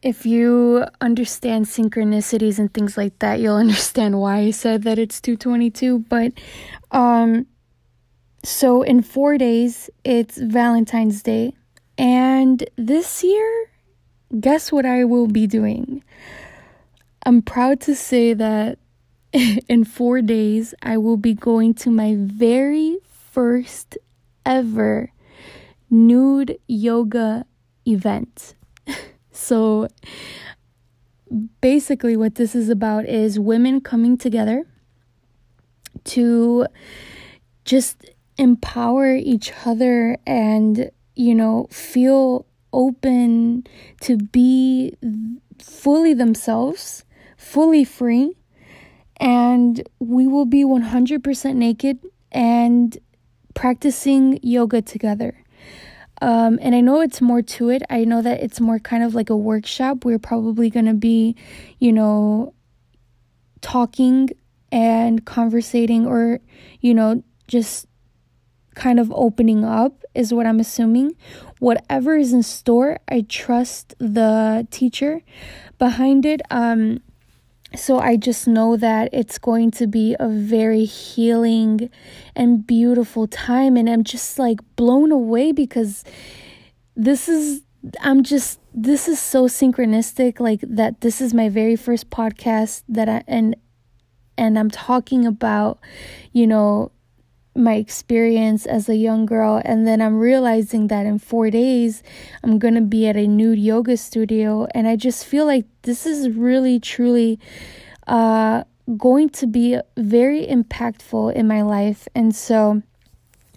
if 0.00 0.24
you 0.24 0.84
understand 1.00 1.64
synchronicities 1.64 2.60
and 2.60 2.72
things 2.72 2.96
like 2.96 3.18
that, 3.18 3.40
you'll 3.40 3.56
understand 3.66 4.20
why 4.20 4.38
I 4.38 4.50
said 4.52 4.84
that 4.84 4.98
it's 4.98 5.20
222. 5.20 6.00
But 6.08 6.32
um 6.92 7.46
so 8.42 8.82
in 8.82 9.02
4 9.02 9.38
days 9.38 9.90
it's 10.04 10.38
Valentine's 10.38 11.22
Day 11.22 11.54
and 11.98 12.64
this 12.76 13.24
year 13.24 13.70
guess 14.40 14.70
what 14.70 14.86
I 14.86 15.04
will 15.04 15.26
be 15.26 15.46
doing? 15.46 16.02
I'm 17.24 17.42
proud 17.42 17.80
to 17.82 17.94
say 17.94 18.34
that 18.34 18.78
in 19.68 19.84
4 19.84 20.22
days 20.22 20.74
I 20.82 20.96
will 20.96 21.16
be 21.16 21.34
going 21.34 21.74
to 21.74 21.90
my 21.90 22.16
very 22.18 22.98
first 23.08 23.98
ever 24.44 25.12
nude 25.90 26.58
yoga 26.66 27.46
event. 27.86 28.54
So 29.36 29.88
basically, 31.60 32.16
what 32.16 32.36
this 32.36 32.54
is 32.54 32.70
about 32.70 33.04
is 33.04 33.38
women 33.38 33.82
coming 33.82 34.16
together 34.16 34.64
to 36.04 36.66
just 37.64 38.10
empower 38.38 39.14
each 39.14 39.52
other 39.64 40.18
and, 40.26 40.90
you 41.14 41.34
know, 41.34 41.68
feel 41.70 42.46
open 42.72 43.66
to 44.00 44.16
be 44.16 44.94
fully 45.58 46.14
themselves, 46.14 47.04
fully 47.36 47.84
free. 47.84 48.36
And 49.18 49.86
we 49.98 50.26
will 50.26 50.46
be 50.46 50.64
100% 50.64 51.54
naked 51.54 51.98
and 52.32 52.96
practicing 53.54 54.38
yoga 54.42 54.82
together. 54.82 55.42
Um, 56.22 56.58
and 56.62 56.74
I 56.74 56.80
know 56.80 57.00
it's 57.00 57.20
more 57.20 57.42
to 57.42 57.70
it. 57.70 57.82
I 57.90 58.04
know 58.04 58.22
that 58.22 58.42
it's 58.42 58.60
more 58.60 58.78
kind 58.78 59.02
of 59.02 59.14
like 59.14 59.30
a 59.30 59.36
workshop. 59.36 60.04
We're 60.04 60.18
probably 60.18 60.70
going 60.70 60.86
to 60.86 60.94
be, 60.94 61.36
you 61.78 61.92
know, 61.92 62.54
talking 63.60 64.30
and 64.72 65.24
conversating 65.24 66.06
or, 66.06 66.40
you 66.80 66.94
know, 66.94 67.22
just 67.48 67.86
kind 68.74 69.00
of 69.00 69.10
opening 69.12 69.64
up, 69.64 70.04
is 70.14 70.32
what 70.32 70.46
I'm 70.46 70.60
assuming. 70.60 71.16
Whatever 71.58 72.16
is 72.16 72.32
in 72.32 72.42
store, 72.42 72.98
I 73.08 73.24
trust 73.28 73.94
the 73.98 74.66
teacher 74.70 75.22
behind 75.78 76.24
it. 76.26 76.42
Um, 76.50 77.00
so 77.74 77.98
I 77.98 78.16
just 78.16 78.46
know 78.46 78.76
that 78.76 79.08
it's 79.12 79.38
going 79.38 79.70
to 79.72 79.86
be 79.86 80.14
a 80.20 80.28
very 80.28 80.84
healing 80.84 81.90
and 82.34 82.66
beautiful 82.66 83.26
time. 83.26 83.76
And 83.76 83.88
I'm 83.88 84.04
just 84.04 84.38
like 84.38 84.60
blown 84.76 85.10
away 85.10 85.52
because 85.52 86.04
this 86.94 87.28
is, 87.28 87.62
I'm 88.00 88.22
just, 88.22 88.60
this 88.72 89.08
is 89.08 89.18
so 89.18 89.46
synchronistic. 89.46 90.38
Like 90.38 90.60
that, 90.62 91.00
this 91.00 91.20
is 91.20 91.34
my 91.34 91.48
very 91.48 91.76
first 91.76 92.08
podcast 92.08 92.82
that 92.88 93.08
I, 93.08 93.24
and, 93.26 93.56
and 94.38 94.58
I'm 94.58 94.70
talking 94.70 95.26
about, 95.26 95.80
you 96.32 96.46
know, 96.46 96.92
my 97.56 97.74
experience 97.74 98.66
as 98.66 98.88
a 98.88 98.96
young 98.96 99.26
girl 99.26 99.60
and 99.64 99.86
then 99.86 100.00
I'm 100.00 100.18
realizing 100.18 100.88
that 100.88 101.06
in 101.06 101.18
4 101.18 101.50
days 101.50 102.02
I'm 102.42 102.58
going 102.58 102.74
to 102.74 102.80
be 102.80 103.06
at 103.08 103.16
a 103.16 103.26
nude 103.26 103.58
yoga 103.58 103.96
studio 103.96 104.66
and 104.74 104.86
I 104.86 104.96
just 104.96 105.24
feel 105.24 105.46
like 105.46 105.64
this 105.82 106.06
is 106.06 106.30
really 106.30 106.78
truly 106.80 107.38
uh 108.06 108.64
going 108.96 109.30
to 109.30 109.46
be 109.46 109.78
very 109.96 110.46
impactful 110.46 111.34
in 111.34 111.48
my 111.48 111.62
life 111.62 112.06
and 112.14 112.34
so 112.34 112.82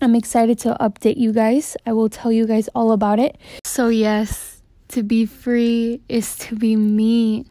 I'm 0.01 0.15
excited 0.15 0.58
to 0.60 0.77
update 0.79 1.18
you 1.18 1.34
guys. 1.34 1.75
I 1.86 1.91
will 1.91 2.08
tell 2.08 2.32
you 2.32 2.48
guys 2.48 2.70
all 2.74 2.94
about 2.94 3.20
it. 3.20 3.38
So 3.65 3.89
yes, 3.89 4.62
to 4.89 5.03
be 5.03 5.25
free 5.25 6.01
is 6.08 6.38
to 6.38 6.56
be 6.56 6.77
me. 6.77 7.46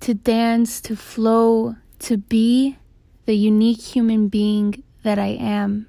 To 0.00 0.14
dance, 0.14 0.80
to 0.82 0.96
flow, 0.96 1.76
to 2.00 2.16
be 2.16 2.78
the 3.26 3.34
unique 3.34 3.82
human 3.82 4.28
being 4.28 4.82
that 5.08 5.18
I 5.18 5.38
am. 5.40 5.86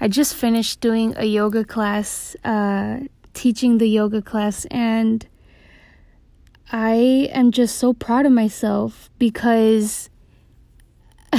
I 0.00 0.08
just 0.08 0.34
finished 0.34 0.80
doing 0.80 1.12
a 1.18 1.26
yoga 1.26 1.64
class, 1.64 2.34
uh, 2.44 3.00
teaching 3.34 3.76
the 3.76 3.86
yoga 3.86 4.22
class, 4.22 4.64
and 4.70 5.26
I 6.72 7.28
am 7.30 7.50
just 7.50 7.76
so 7.76 7.92
proud 7.92 8.24
of 8.24 8.32
myself 8.32 9.10
because 9.18 10.08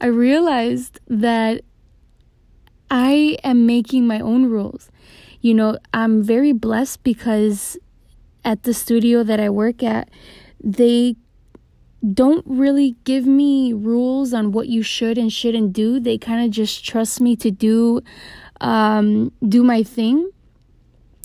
I 0.00 0.06
realized 0.06 1.00
that 1.08 1.62
I 2.88 3.36
am 3.42 3.66
making 3.66 4.06
my 4.06 4.20
own 4.20 4.46
rules. 4.46 4.92
You 5.40 5.54
know, 5.54 5.76
I'm 5.92 6.22
very 6.22 6.52
blessed 6.52 7.02
because 7.02 7.76
at 8.44 8.62
the 8.62 8.74
studio 8.74 9.24
that 9.24 9.40
I 9.40 9.50
work 9.50 9.82
at, 9.82 10.08
they 10.62 11.16
don't 12.00 12.44
really 12.46 12.96
give 13.04 13.26
me 13.26 13.72
rules 13.72 14.32
on 14.32 14.52
what 14.52 14.68
you 14.68 14.82
should 14.82 15.18
and 15.18 15.32
shouldn't 15.32 15.72
do. 15.72 16.00
They 16.00 16.16
kind 16.16 16.44
of 16.44 16.50
just 16.50 16.84
trust 16.84 17.20
me 17.20 17.36
to 17.36 17.50
do 17.50 18.02
um 18.60 19.32
do 19.46 19.62
my 19.62 19.82
thing. 19.82 20.30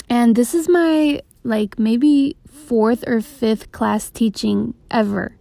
And 0.10 0.36
this 0.36 0.54
is 0.54 0.68
my 0.68 1.22
like 1.44 1.80
maybe 1.80 2.38
fourth 2.50 3.04
or 3.08 3.22
fifth 3.22 3.72
class 3.72 4.10
teaching 4.10 4.74
ever. 4.92 5.38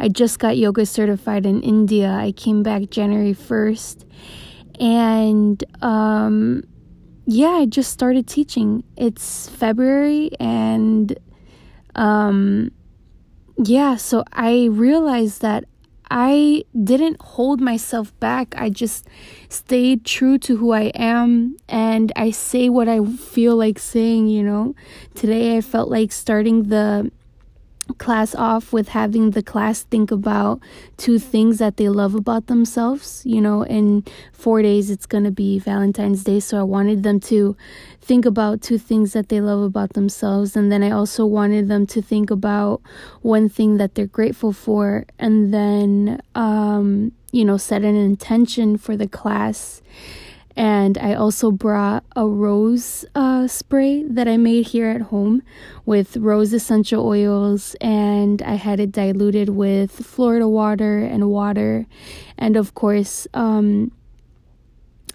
I 0.00 0.08
just 0.08 0.38
got 0.38 0.56
yoga 0.56 0.86
certified 0.86 1.44
in 1.44 1.60
India. 1.62 2.10
I 2.10 2.32
came 2.32 2.62
back 2.62 2.90
January 2.90 3.34
1st. 3.34 4.04
And 4.80 5.62
um 5.82 6.64
yeah, 7.26 7.50
I 7.50 7.66
just 7.66 7.90
started 7.90 8.26
teaching. 8.26 8.84
It's 8.96 9.50
February 9.50 10.30
and 10.40 11.18
um 11.94 12.70
yeah, 13.58 13.96
so 13.96 14.24
I 14.32 14.66
realized 14.66 15.42
that 15.42 15.64
I 16.10 16.64
didn't 16.84 17.20
hold 17.20 17.60
myself 17.60 18.18
back. 18.18 18.54
I 18.56 18.70
just 18.70 19.06
stayed 19.48 20.04
true 20.04 20.38
to 20.38 20.56
who 20.56 20.72
I 20.72 20.92
am 20.94 21.56
and 21.68 22.12
I 22.16 22.30
say 22.30 22.68
what 22.68 22.88
I 22.88 23.04
feel 23.04 23.56
like 23.56 23.78
saying, 23.78 24.28
you 24.28 24.42
know. 24.42 24.74
Today 25.14 25.56
I 25.56 25.60
felt 25.60 25.90
like 25.90 26.12
starting 26.12 26.68
the 26.68 27.10
class 27.96 28.34
off 28.34 28.72
with 28.72 28.88
having 28.88 29.30
the 29.30 29.42
class 29.42 29.82
think 29.84 30.10
about 30.10 30.60
two 30.96 31.18
things 31.18 31.58
that 31.58 31.76
they 31.78 31.88
love 31.88 32.14
about 32.14 32.46
themselves. 32.46 33.22
You 33.24 33.40
know, 33.40 33.62
in 33.62 34.04
four 34.32 34.62
days 34.62 34.90
it's 34.90 35.06
going 35.06 35.24
to 35.24 35.30
be 35.30 35.58
Valentine's 35.58 36.24
Day, 36.24 36.40
so 36.40 36.58
I 36.58 36.62
wanted 36.62 37.02
them 37.02 37.20
to 37.20 37.56
think 38.00 38.24
about 38.24 38.62
two 38.62 38.78
things 38.78 39.12
that 39.12 39.28
they 39.28 39.40
love 39.40 39.62
about 39.62 39.94
themselves. 39.94 40.56
And 40.56 40.70
then 40.70 40.82
I 40.82 40.90
also 40.90 41.26
wanted 41.26 41.68
them 41.68 41.86
to 41.88 42.02
think 42.02 42.30
about 42.30 42.82
one 43.22 43.48
thing 43.48 43.78
that 43.78 43.94
they're 43.94 44.06
grateful 44.06 44.52
for, 44.52 45.06
and 45.18 45.52
then, 45.52 46.20
um, 46.34 47.12
you 47.32 47.44
know, 47.44 47.56
set 47.56 47.82
an 47.82 47.96
intention 47.96 48.76
for 48.76 48.96
the 48.96 49.08
class 49.08 49.82
and 50.58 50.98
I 50.98 51.14
also 51.14 51.52
brought 51.52 52.02
a 52.16 52.26
rose 52.26 53.04
uh, 53.14 53.46
spray 53.46 54.02
that 54.02 54.26
I 54.26 54.36
made 54.36 54.66
here 54.66 54.88
at 54.88 55.02
home 55.02 55.40
with 55.86 56.16
rose 56.16 56.52
essential 56.52 57.06
oils, 57.06 57.76
and 57.80 58.42
I 58.42 58.54
had 58.54 58.80
it 58.80 58.90
diluted 58.90 59.50
with 59.50 59.92
Florida 59.92 60.48
water 60.48 60.98
and 60.98 61.30
water. 61.30 61.86
And 62.36 62.56
of 62.56 62.74
course, 62.74 63.28
um, 63.34 63.92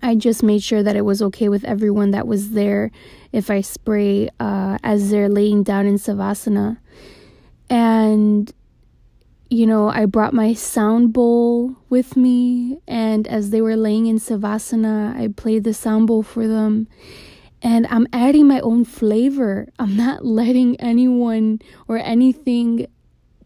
I 0.01 0.15
just 0.15 0.43
made 0.43 0.63
sure 0.63 0.81
that 0.81 0.95
it 0.95 1.03
was 1.03 1.21
okay 1.21 1.49
with 1.49 1.65
everyone 1.65 2.11
that 2.11 2.25
was 2.25 2.51
there 2.51 2.89
if 3.33 3.51
I 3.51 3.59
spray 3.59 4.29
uh, 4.39 4.77
as 4.81 5.11
they're 5.11 5.27
laying 5.27 5.63
down 5.63 5.85
in 5.85 5.95
Savasana. 5.95 6.77
And 7.69 8.49
you 9.53 9.67
know, 9.67 9.87
I 9.87 10.07
brought 10.07 10.33
my 10.33 10.55
sound 10.55 11.13
bowl 11.13 11.75
with 11.87 12.17
me, 12.17 12.79
and 12.87 13.27
as 13.27 13.51
they 13.51 13.61
were 13.61 13.75
laying 13.75 14.07
in 14.07 14.17
Savasana, 14.17 15.15
I 15.15 15.27
played 15.27 15.63
the 15.63 15.75
sound 15.75 16.07
bowl 16.07 16.23
for 16.23 16.47
them. 16.47 16.87
And 17.61 17.85
I'm 17.87 18.07
adding 18.11 18.47
my 18.47 18.59
own 18.61 18.83
flavor. 18.83 19.67
I'm 19.77 19.95
not 19.95 20.25
letting 20.39 20.75
anyone 20.81 21.61
or 21.87 21.99
anything, 21.99 22.87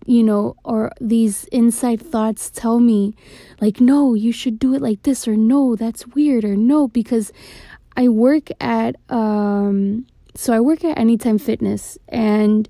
you 0.05 0.23
know, 0.23 0.55
or 0.63 0.93
these 1.01 1.43
inside 1.51 2.01
thoughts 2.01 2.49
tell 2.49 2.79
me, 2.79 3.13
like, 3.59 3.81
no, 3.81 4.13
you 4.13 4.31
should 4.31 4.59
do 4.59 4.73
it 4.73 4.81
like 4.81 5.03
this, 5.03 5.27
or 5.27 5.35
no, 5.35 5.75
that's 5.75 6.07
weird, 6.07 6.45
or 6.45 6.55
no, 6.55 6.87
because 6.87 7.33
I 7.97 8.07
work 8.07 8.47
at, 8.61 8.95
um, 9.09 10.07
so 10.35 10.53
I 10.53 10.61
work 10.61 10.85
at 10.85 10.97
Anytime 10.97 11.37
Fitness, 11.37 11.97
and, 12.07 12.69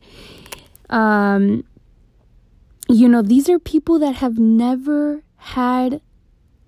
um, 0.89 1.63
you 2.89 3.07
know, 3.07 3.21
these 3.21 3.49
are 3.49 3.59
people 3.59 3.99
that 3.99 4.15
have 4.15 4.37
never 4.37 5.23
had 5.37 6.01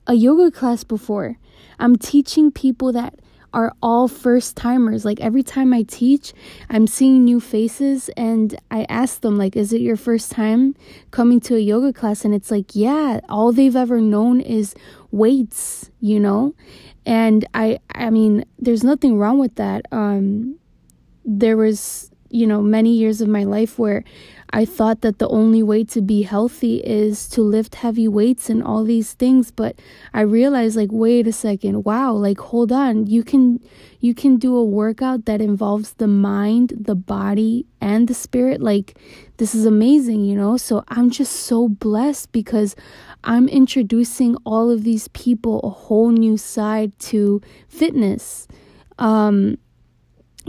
a 0.08 0.14
yoga 0.14 0.52
class 0.52 0.84
before. 0.84 1.38
I'm 1.80 1.96
teaching 1.96 2.52
people 2.52 2.92
that 2.94 3.20
are 3.54 3.74
all 3.82 4.08
first 4.08 4.56
timers. 4.56 5.06
Like 5.06 5.20
every 5.22 5.44
time 5.44 5.74
I 5.74 5.84
teach, 5.84 6.34
I'm 6.70 6.88
seeing 6.88 7.24
new 7.24 7.40
faces 7.40 8.10
and 8.10 8.60
I 8.70 8.86
ask 8.90 9.22
them 9.22 9.38
like, 9.38 9.56
"Is 9.56 9.74
it 9.74 9.82
your 9.82 9.96
first 9.96 10.32
time 10.32 10.76
coming 11.12 11.40
to 11.42 11.56
a 11.56 11.60
yoga 11.60 11.94
class?" 11.94 12.26
And 12.26 12.34
it's 12.34 12.52
like, 12.52 12.76
"Yeah, 12.76 13.22
all 13.30 13.52
they've 13.52 13.76
ever 13.76 14.02
known 14.02 14.40
is 14.42 14.76
weights, 15.12 15.90
you 16.00 16.20
know?" 16.20 16.54
And 17.06 17.46
I 17.54 17.80
I 17.96 18.10
mean, 18.10 18.46
there's 18.60 18.84
nothing 18.84 19.18
wrong 19.18 19.40
with 19.40 19.56
that. 19.56 19.86
Um 19.92 20.56
there 21.26 21.58
was, 21.58 22.12
you 22.30 22.48
know, 22.48 22.62
many 22.62 22.94
years 22.94 23.22
of 23.22 23.28
my 23.28 23.44
life 23.44 23.78
where 23.78 24.04
I 24.52 24.66
thought 24.66 25.02
that 25.02 25.20
the 25.20 25.28
only 25.28 25.62
way 25.62 25.84
to 25.86 26.02
be 26.02 26.24
healthy 26.24 26.78
is 26.78 27.28
to 27.30 27.42
lift 27.42 27.76
heavy 27.76 28.08
weights 28.08 28.50
and 28.50 28.64
all 28.64 28.84
these 28.84 29.14
things, 29.14 29.52
but 29.52 29.80
I 30.14 30.22
realized 30.22 30.76
like 30.76 30.90
wait 30.92 31.28
a 31.28 31.32
second, 31.32 31.84
wow, 31.86 32.14
like 32.14 32.40
hold 32.40 32.72
on. 32.72 33.06
You 33.06 33.24
can 33.24 33.60
you 34.00 34.16
can 34.16 34.38
do 34.38 34.56
a 34.56 34.64
workout 34.64 35.26
that 35.26 35.42
involves 35.42 35.94
the 35.94 36.08
mind, 36.08 36.74
the 36.80 36.96
body, 36.96 37.68
and 37.80 38.08
the 38.08 38.14
spirit. 38.14 38.62
Like 38.62 38.98
this 39.38 39.54
is 39.54 39.66
amazing, 39.66 40.26
you 40.26 40.36
know? 40.36 40.58
So 40.58 40.84
I'm 40.88 41.10
just 41.12 41.34
so 41.34 41.70
blessed 41.70 42.32
because 42.32 42.76
I'm 43.24 43.48
introducing 43.48 44.36
all 44.46 44.72
of 44.72 44.84
these 44.84 45.10
people 45.10 45.60
a 45.64 45.70
whole 45.70 46.10
new 46.10 46.38
side 46.38 46.98
to 47.00 47.42
fitness. 47.68 48.48
Um 48.98 49.58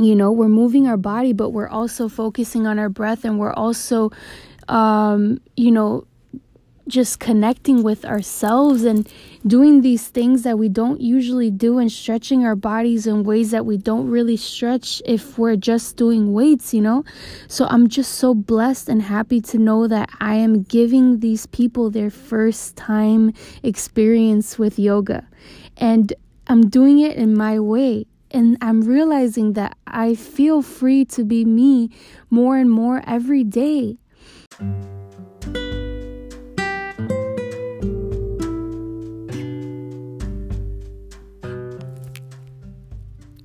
you 0.01 0.15
know 0.15 0.31
we're 0.33 0.49
moving 0.49 0.87
our 0.87 0.97
body 0.97 1.33
but 1.33 1.51
we're 1.51 1.69
also 1.69 2.09
focusing 2.09 2.67
on 2.67 2.79
our 2.79 2.89
breath 2.89 3.25
and 3.25 3.39
we're 3.39 3.53
also 3.53 4.11
um 4.69 5.41
you 5.57 5.71
know 5.71 6.07
just 6.91 7.21
connecting 7.21 7.83
with 7.83 8.05
ourselves 8.05 8.85
and 8.85 9.11
doing 9.47 9.81
these 9.81 10.09
things 10.09 10.43
that 10.43 10.59
we 10.59 10.69
don't 10.69 11.01
usually 11.01 11.51
do 11.51 11.79
and 11.79 11.91
stretching 11.91 12.45
our 12.45 12.57
bodies 12.57 13.07
in 13.07 13.23
ways 13.23 13.53
that 13.53 13.65
we 13.65 13.79
don't 13.79 14.11
really 14.11 14.37
stretch 14.37 15.01
if 15.07 15.39
we're 15.39 15.57
just 15.57 15.97
doing 15.97 16.33
weights, 16.33 16.75
you 16.75 16.81
know? 16.81 17.05
So 17.47 17.67
I'm 17.67 17.89
just 17.89 18.17
so 18.17 18.35
blessed 18.35 18.89
and 18.89 19.01
happy 19.01 19.41
to 19.43 19.59
know 19.59 19.87
that 19.87 20.11
I 20.21 20.35
am 20.35 20.63
giving 20.63 21.21
these 21.21 21.47
people 21.47 21.91
their 21.91 22.11
first 22.11 22.77
time 22.77 23.33
experience 23.63 24.59
with 24.59 24.79
yoga. 24.79 25.27
And 25.77 26.13
I'm 26.49 26.69
doing 26.69 26.99
it 26.99 27.17
in 27.17 27.35
my 27.35 27.61
way 27.61 28.07
and 28.31 28.57
I'm 28.61 28.83
realizing 28.83 29.55
that 29.55 29.77
I 29.87 30.15
feel 30.15 30.63
free 30.63 31.05
to 31.07 31.25
be 31.25 31.45
me 31.45 31.91
more 32.31 32.57
and 32.57 32.71
more 32.71 33.03
every 33.07 33.45
day. 33.45 33.99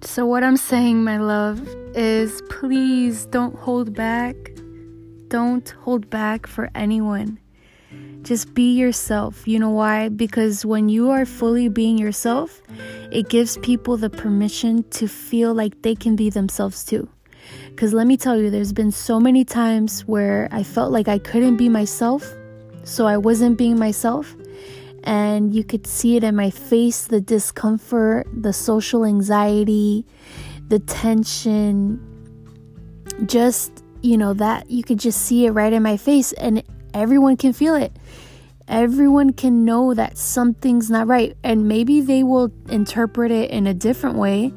So, 0.02 0.26
what 0.26 0.44
I'm 0.44 0.56
saying, 0.56 1.04
my 1.04 1.18
love, 1.18 1.68
is 1.94 2.42
please 2.50 3.26
don't 3.26 3.56
hold 3.56 3.94
back. 3.94 4.36
Don't 5.28 5.68
hold 5.82 6.10
back 6.10 6.48
for 6.48 6.70
anyone. 6.76 7.40
Just 8.22 8.54
be 8.54 8.74
yourself. 8.74 9.48
You 9.48 9.60
know 9.60 9.72
why? 9.72 10.10
Because 10.10 10.66
when 10.66 10.90
you 10.90 11.12
are 11.12 11.26
fully 11.26 11.68
being 11.68 11.98
yourself, 11.98 12.62
it 13.16 13.30
gives 13.30 13.58
people 13.60 13.96
the 13.96 14.10
permission 14.10 14.84
to 14.90 15.08
feel 15.08 15.54
like 15.54 15.82
they 15.84 15.96
can 15.96 16.18
be 16.18 16.30
themselves 16.30 16.84
too. 16.84 17.08
Because 17.70 17.94
let 17.94 18.08
me 18.08 18.18
tell 18.18 18.38
you, 18.38 18.50
there's 18.50 18.74
been 18.74 18.92
so 18.92 19.22
many 19.22 19.46
times 19.46 20.02
where 20.06 20.50
I 20.52 20.64
felt 20.64 20.92
like 20.92 21.08
I 21.08 21.20
couldn't 21.20 21.56
be 21.56 21.70
myself, 21.70 22.30
so 22.84 23.08
I 23.08 23.16
wasn't 23.16 23.58
being 23.58 23.80
myself. 23.80 24.36
And 25.06 25.56
you 25.56 25.64
could 25.64 25.88
see 25.88 26.18
it 26.18 26.26
in 26.26 26.36
my 26.36 26.50
face 26.50 27.08
the 27.08 27.22
discomfort, 27.22 28.28
the 28.34 28.52
social 28.52 29.06
anxiety, 29.06 30.06
the 30.68 30.80
tension, 30.80 32.02
just, 33.28 33.82
you 34.02 34.18
know, 34.18 34.34
that 34.34 34.70
you 34.70 34.84
could 34.84 35.00
just 35.00 35.22
see 35.22 35.46
it 35.46 35.52
right 35.52 35.72
in 35.72 35.84
my 35.84 35.96
face, 35.96 36.34
and 36.34 36.62
everyone 36.94 37.38
can 37.38 37.54
feel 37.54 37.76
it 37.76 37.96
everyone 38.68 39.32
can 39.32 39.64
know 39.64 39.94
that 39.94 40.18
something's 40.18 40.90
not 40.90 41.08
right 41.08 41.38
and 41.44 41.68
maybe 41.68 42.02
they 42.02 42.24
will 42.24 42.52
interpret 42.70 43.32
it 43.32 43.50
in 43.52 43.68
a 43.68 43.74
different 43.74 44.18
way 44.18 44.52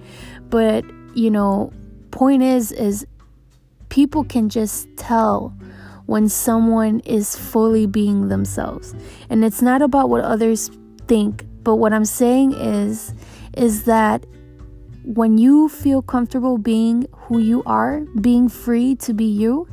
but 0.49 0.85
you 1.15 1.31
know 1.31 1.73
point 2.11 2.43
is 2.43 2.73
is 2.73 3.07
people 3.89 4.25
can 4.25 4.49
just 4.49 4.89
tell 4.97 5.55
when 6.07 6.29
someone 6.29 7.01
is 7.01 7.37
fully 7.37 7.87
being 7.87 8.29
themselves. 8.29 8.95
And 9.29 9.45
it's 9.45 9.61
not 9.61 9.83
about 9.83 10.09
what 10.09 10.25
others 10.25 10.71
think 11.07 11.45
but 11.63 11.77
what 11.77 11.93
i'm 11.93 12.05
saying 12.05 12.53
is 12.53 13.13
is 13.55 13.85
that 13.85 14.25
when 15.09 15.39
you 15.39 15.71
feel 15.71 16.03
comfortable 16.03 16.59
being 16.59 17.07
who 17.13 17.39
you 17.39 17.63
are, 17.65 18.01
being 18.21 18.47
free 18.47 18.95
to 18.95 19.15
be 19.15 19.25
you, 19.25 19.67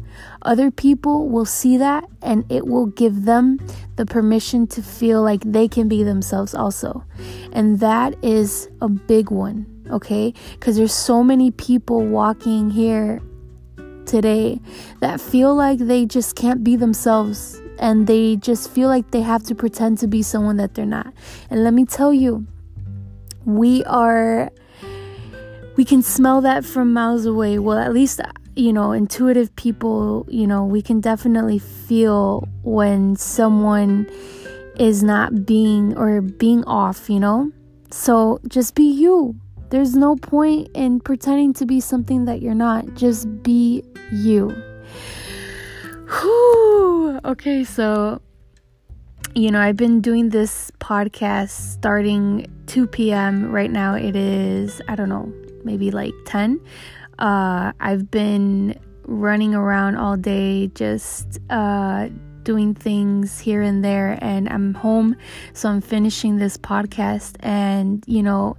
other 0.44 0.72
people 0.72 1.28
will 1.28 1.44
see 1.44 1.76
that 1.76 2.06
and 2.22 2.50
it 2.50 2.66
will 2.66 2.86
give 2.86 3.26
them 3.26 3.60
the 3.98 4.06
permission 4.06 4.66
to 4.66 4.82
feel 4.82 5.22
like 5.22 5.42
they 5.44 5.68
can 5.68 5.90
be 5.90 6.04
themselves 6.04 6.56
also. 6.56 7.04
And 7.52 7.82
that 7.82 8.16
is 8.24 8.70
a 8.82 8.88
big 8.88 9.30
one, 9.30 9.66
okay? 9.92 10.34
Because 10.54 10.78
there's 10.78 10.94
so 10.94 11.22
many 11.22 11.52
people 11.52 12.06
walking 12.06 12.70
here 12.70 13.22
today 14.06 14.62
that 15.02 15.20
feel 15.20 15.54
like 15.54 15.80
they 15.80 16.06
just 16.06 16.38
can't 16.38 16.64
be 16.64 16.78
themselves 16.78 17.62
and 17.78 18.08
they 18.08 18.38
just 18.38 18.72
feel 18.72 18.88
like 18.88 19.12
they 19.12 19.22
have 19.22 19.44
to 19.44 19.54
pretend 19.54 19.98
to 19.98 20.08
be 20.08 20.22
someone 20.22 20.56
that 20.56 20.76
they're 20.76 20.86
not. 20.86 21.14
And 21.50 21.62
let 21.66 21.74
me 21.74 21.84
tell 21.84 22.14
you, 22.14 22.48
we 23.44 23.84
are 23.84 24.50
we 25.76 25.86
can 25.86 26.02
smell 26.02 26.42
that 26.42 26.66
from 26.66 26.94
miles 26.94 27.26
away. 27.26 27.60
Well, 27.60 27.78
at 27.78 27.94
least, 27.94 28.22
you 28.56 28.72
know, 28.72 28.92
intuitive 28.92 29.56
people, 29.56 30.26
you 30.30 30.48
know, 30.48 30.66
we 30.66 30.82
can 30.82 31.02
definitely 31.02 31.60
feel 31.60 32.48
when 32.64 33.16
someone 33.16 34.08
is 34.80 35.04
not 35.04 35.46
being 35.46 35.98
or 35.98 36.22
being 36.22 36.64
off, 36.66 37.10
you 37.10 37.20
know? 37.20 37.52
So 37.92 38.40
just 38.48 38.76
be 38.76 38.90
you. 38.90 39.36
There's 39.70 39.96
no 39.96 40.16
point 40.16 40.70
in 40.74 41.00
pretending 41.00 41.54
to 41.56 41.66
be 41.66 41.80
something 41.80 42.26
that 42.26 42.42
you're 42.42 42.54
not. 42.54 42.94
Just 42.94 43.44
be 43.44 43.84
you. 44.12 44.50
Whew. 46.08 47.20
Okay, 47.26 47.64
so 47.64 48.22
you 49.34 49.52
know, 49.52 49.60
I've 49.60 49.76
been 49.76 50.00
doing 50.00 50.30
this 50.30 50.72
podcast 50.80 51.50
starting 51.50 52.48
2 52.68 52.88
p.m. 52.88 53.52
Right 53.52 53.70
now 53.70 53.96
it 53.96 54.16
is, 54.16 54.82
I 54.88 54.96
don't 54.96 55.10
know, 55.10 55.34
maybe 55.66 55.92
like 55.92 56.14
10. 56.26 56.62
Uh, 57.20 57.72
I've 57.80 58.10
been 58.12 58.80
running 59.08 59.54
around 59.54 59.98
all 59.98 60.18
day 60.18 60.68
just 60.68 61.40
uh, 61.50 62.10
doing 62.44 62.74
things 62.74 63.40
here 63.40 63.62
and 63.62 63.84
there, 63.84 64.18
and 64.22 64.48
I'm 64.50 64.74
home, 64.74 65.16
so 65.54 65.70
I'm 65.70 65.82
finishing 65.82 66.38
this 66.38 66.58
podcast. 66.58 67.36
And 67.42 68.04
you 68.08 68.24
know, 68.24 68.58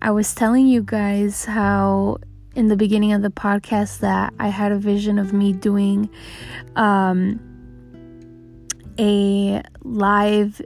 I 0.00 0.10
was 0.10 0.34
telling 0.34 0.66
you 0.66 0.82
guys 0.82 1.44
how 1.44 2.18
in 2.54 2.68
the 2.68 2.76
beginning 2.76 3.12
of 3.12 3.22
the 3.22 3.30
podcast 3.30 4.00
that 4.00 4.34
I 4.38 4.48
had 4.48 4.72
a 4.72 4.78
vision 4.78 5.18
of 5.18 5.32
me 5.32 5.52
doing 5.52 6.10
um, 6.76 7.40
a 8.98 9.62
live, 9.82 10.60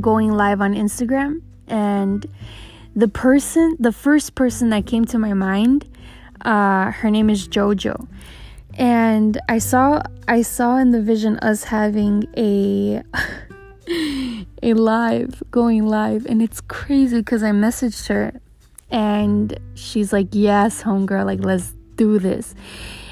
going 0.00 0.32
live 0.32 0.60
on 0.60 0.74
Instagram, 0.74 1.42
and 1.68 2.26
the 2.98 3.06
person, 3.06 3.76
the 3.78 3.92
first 3.92 4.34
person 4.34 4.70
that 4.70 4.84
came 4.84 5.04
to 5.04 5.20
my 5.20 5.32
mind, 5.32 5.86
uh, 6.40 6.90
her 6.90 7.10
name 7.10 7.30
is 7.30 7.46
Jojo, 7.46 8.08
and 8.76 9.40
I 9.48 9.58
saw 9.58 10.02
I 10.26 10.42
saw 10.42 10.78
in 10.78 10.90
the 10.90 11.00
vision 11.00 11.38
us 11.38 11.62
having 11.62 12.24
a 12.36 13.04
a 14.64 14.74
live 14.74 15.44
going 15.52 15.86
live, 15.86 16.26
and 16.26 16.42
it's 16.42 16.60
crazy 16.60 17.18
because 17.18 17.44
I 17.44 17.52
messaged 17.52 18.08
her, 18.08 18.40
and 18.90 19.56
she's 19.74 20.12
like, 20.12 20.30
"Yes, 20.32 20.82
homegirl, 20.82 21.24
like 21.24 21.44
let's 21.44 21.74
do 21.94 22.18
this." 22.18 22.56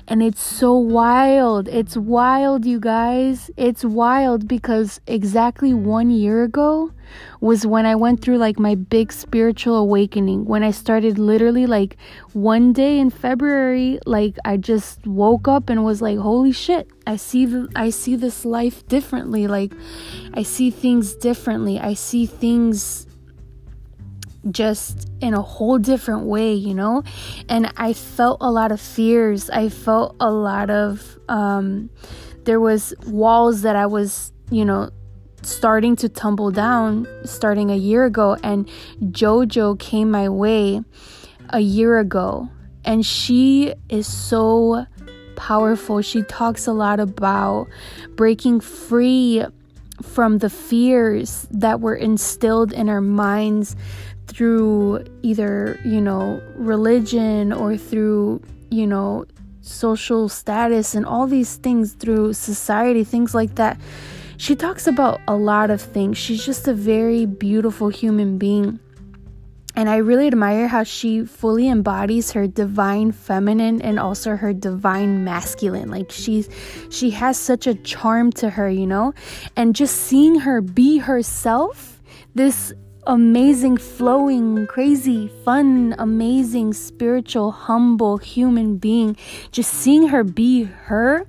And 0.09 0.23
it's 0.23 0.43
so 0.43 0.75
wild. 0.77 1.67
It's 1.67 1.97
wild, 1.97 2.65
you 2.65 2.79
guys. 2.79 3.51
It's 3.57 3.85
wild 3.85 4.47
because 4.47 5.01
exactly 5.07 5.75
one 5.75 6.11
year 6.11 6.45
ago 6.45 6.93
was 7.41 7.67
when 7.67 7.87
I 7.87 7.97
went 7.97 8.21
through 8.21 8.39
like 8.39 8.59
my 8.59 8.77
big 8.77 9.13
spiritual 9.13 9.77
awakening. 9.77 10.45
When 10.45 10.63
I 10.63 10.71
started 10.71 11.19
literally 11.19 11.67
like 11.67 11.97
one 12.33 12.73
day 12.73 13.01
in 13.01 13.11
February, 13.11 13.99
like 14.07 14.37
I 14.45 14.59
just 14.59 15.05
woke 15.07 15.49
up 15.49 15.69
and 15.69 15.85
was 15.85 16.01
like, 16.01 16.19
"Holy 16.19 16.53
shit. 16.53 16.89
I 17.07 17.17
see 17.17 17.45
the 17.45 17.69
I 17.75 17.91
see 17.91 18.15
this 18.15 18.45
life 18.45 18.87
differently. 18.87 19.49
Like 19.49 19.73
I 20.35 20.45
see 20.45 20.71
things 20.71 21.15
differently. 21.17 21.81
I 21.81 21.95
see 21.95 22.27
things 22.27 23.07
just 24.51 25.11
in 25.21 25.35
a 25.35 25.43
whole 25.43 25.79
different 25.79 26.25
way, 26.25 26.55
you 26.55 26.75
know? 26.75 27.03
And 27.49 27.73
I 27.77 27.93
felt 27.93 28.39
a 28.41 28.51
lot 28.51 28.73
of 28.73 28.81
fears. 28.81 29.51
I 29.51 29.69
felt 29.69 30.17
a 30.21 30.31
lot 30.31 30.71
of 30.71 31.19
um 31.29 31.91
there 32.45 32.61
was 32.61 32.95
walls 33.07 33.63
that 33.63 33.75
I 33.75 33.87
was, 33.87 34.33
you 34.51 34.65
know, 34.65 34.91
starting 35.43 35.95
to 35.97 36.09
tumble 36.09 36.51
down 36.51 37.07
starting 37.25 37.71
a 37.71 37.77
year 37.77 38.05
ago 38.05 38.37
and 38.43 38.69
Jojo 39.01 39.79
came 39.79 40.11
my 40.11 40.29
way 40.29 40.81
a 41.51 41.61
year 41.61 41.99
ago 41.99 42.49
and 42.85 43.05
she 43.05 43.75
is 43.89 44.07
so 44.07 44.87
powerful. 45.37 46.03
She 46.03 46.23
talks 46.23 46.67
a 46.67 46.73
lot 46.73 46.99
about 46.99 47.69
breaking 48.17 48.61
free 48.61 49.45
from 50.03 50.39
the 50.39 50.51
fears 50.51 51.47
that 51.51 51.81
were 51.81 51.95
instilled 51.95 52.73
in 52.73 52.89
our 52.89 53.01
minds 53.01 53.77
through 54.27 55.05
either, 55.23 55.81
you 55.85 56.01
know, 56.01 56.43
religion 56.55 57.53
or 57.53 57.77
through, 57.77 58.43
you 58.71 58.87
know, 58.87 59.25
social 59.61 60.29
status 60.29 60.95
and 60.95 61.05
all 61.05 61.27
these 61.27 61.57
things 61.57 61.93
through 61.95 62.33
society, 62.33 63.05
things 63.05 63.35
like 63.35 63.57
that. 63.57 63.79
She 64.37 64.55
talks 64.55 64.87
about 64.87 65.21
a 65.27 65.35
lot 65.35 65.71
of 65.71 65.81
things. 65.81 66.19
She's 66.19 66.45
just 66.45 66.69
a 66.69 66.75
very 66.75 67.27
beautiful 67.27 67.89
human 67.89 68.39
being. 68.39 68.79
And 69.75 69.91
I 69.91 69.97
really 69.97 70.27
admire 70.27 70.69
how 70.69 70.85
she 70.85 71.25
fully 71.25 71.69
embodies 71.69 72.33
her 72.33 72.47
divine 72.47 73.13
feminine 73.13 73.83
and 73.83 73.99
also 73.99 74.35
her 74.35 74.55
divine 74.55 75.23
masculine. 75.23 75.91
Like 75.91 76.11
she's 76.11 76.49
she 76.91 77.11
has 77.11 77.39
such 77.39 77.67
a 77.67 77.75
charm 77.75 78.33
to 78.33 78.49
her, 78.49 78.71
you 78.71 78.87
know? 78.87 79.13
And 79.55 79.77
just 79.77 79.97
seeing 79.97 80.41
her 80.41 80.63
be 80.63 80.97
herself, 80.97 82.01
this 82.35 82.73
amazing, 83.07 83.77
flowing, 83.77 84.67
crazy, 84.67 85.29
fun, 85.45 85.95
amazing, 85.99 86.73
spiritual, 86.73 87.53
humble 87.53 88.19
human 88.19 88.77
being. 88.77 89.17
Just 89.53 89.73
seeing 89.73 90.09
her 90.09 90.25
be 90.25 90.65
her, 90.65 91.27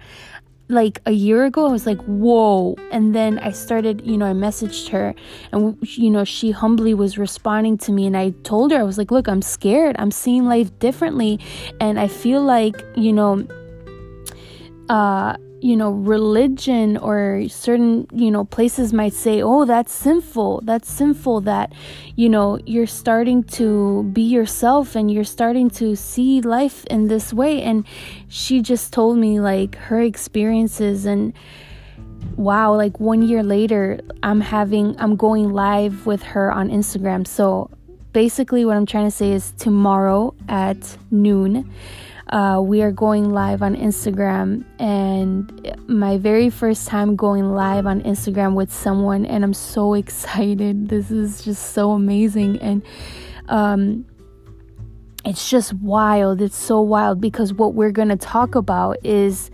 like 0.69 1.01
a 1.05 1.11
year 1.11 1.45
ago, 1.45 1.67
I 1.67 1.71
was 1.71 1.85
like, 1.85 2.01
whoa. 2.03 2.75
And 2.91 3.15
then 3.15 3.39
I 3.39 3.51
started, 3.51 4.05
you 4.05 4.17
know, 4.17 4.25
I 4.25 4.33
messaged 4.33 4.89
her 4.89 5.15
and, 5.51 5.77
you 5.81 6.09
know, 6.09 6.23
she 6.23 6.51
humbly 6.51 6.93
was 6.93 7.17
responding 7.17 7.77
to 7.79 7.91
me. 7.91 8.05
And 8.05 8.17
I 8.17 8.31
told 8.43 8.71
her, 8.71 8.79
I 8.79 8.83
was 8.83 8.97
like, 8.97 9.11
look, 9.11 9.27
I'm 9.27 9.41
scared. 9.41 9.95
I'm 9.97 10.11
seeing 10.11 10.45
life 10.45 10.77
differently. 10.79 11.39
And 11.79 11.99
I 11.99 12.07
feel 12.07 12.41
like, 12.41 12.83
you 12.95 13.13
know, 13.13 13.47
uh, 14.89 15.37
you 15.59 15.75
know 15.75 15.91
religion 15.91 16.97
or 16.97 17.43
certain 17.49 18.05
you 18.13 18.29
know 18.29 18.45
places 18.45 18.93
might 18.93 19.13
say 19.13 19.41
oh 19.41 19.65
that's 19.65 19.91
sinful. 19.91 20.61
That's 20.63 20.89
sinful 20.89 21.41
that 21.41 21.73
you 22.15 22.29
know 22.29 22.59
you're 22.65 22.87
starting 22.87 23.43
to 23.59 24.03
be 24.13 24.21
yourself 24.21 24.95
and 24.95 25.11
you're 25.11 25.23
starting 25.23 25.69
to 25.71 25.95
see 25.95 26.41
life 26.41 26.85
in 26.85 27.07
this 27.07 27.33
way. 27.33 27.61
And 27.63 27.85
she 28.27 28.61
just 28.61 28.93
told 28.93 29.17
me 29.17 29.39
like 29.39 29.75
her 29.75 30.01
experiences 30.01 31.05
and 31.05 31.33
wow 32.35 32.73
like 32.75 32.99
1 32.99 33.23
year 33.23 33.41
later 33.41 33.99
I'm 34.21 34.41
having 34.41 34.95
I'm 34.99 35.15
going 35.15 35.53
live 35.53 36.05
with 36.05 36.21
her 36.23 36.51
on 36.51 36.69
Instagram. 36.69 37.25
So 37.25 37.71
basically 38.13 38.63
what 38.65 38.77
I'm 38.77 38.85
trying 38.85 39.05
to 39.05 39.11
say 39.11 39.31
is 39.31 39.53
tomorrow 39.57 40.35
at 40.47 40.97
noon 41.09 41.71
uh, 42.29 42.61
we 42.61 42.81
are 42.81 42.91
going 42.91 43.31
live 43.31 43.61
on 43.61 43.75
Instagram, 43.75 44.65
and 44.79 45.77
my 45.87 46.17
very 46.17 46.49
first 46.49 46.87
time 46.87 47.15
going 47.15 47.53
live 47.53 47.87
on 47.87 48.01
Instagram 48.01 48.53
with 48.53 48.71
someone, 48.71 49.25
and 49.25 49.43
I'm 49.43 49.53
so 49.53 49.93
excited. 50.03 50.89
This 50.89 51.09
is 51.11 51.43
just 51.43 51.73
so 51.73 51.91
amazing, 51.91 52.59
and 52.59 52.83
um, 53.47 54.05
it's 55.23 55.49
just 55.49 55.73
wild. 55.75 56.41
It's 56.41 56.57
so 56.57 56.81
wild 56.81 57.21
because 57.21 57.53
what 57.53 57.73
we're 57.73 57.91
gonna 57.91 58.17
talk 58.17 58.55
about 58.55 58.97
is 59.05 59.49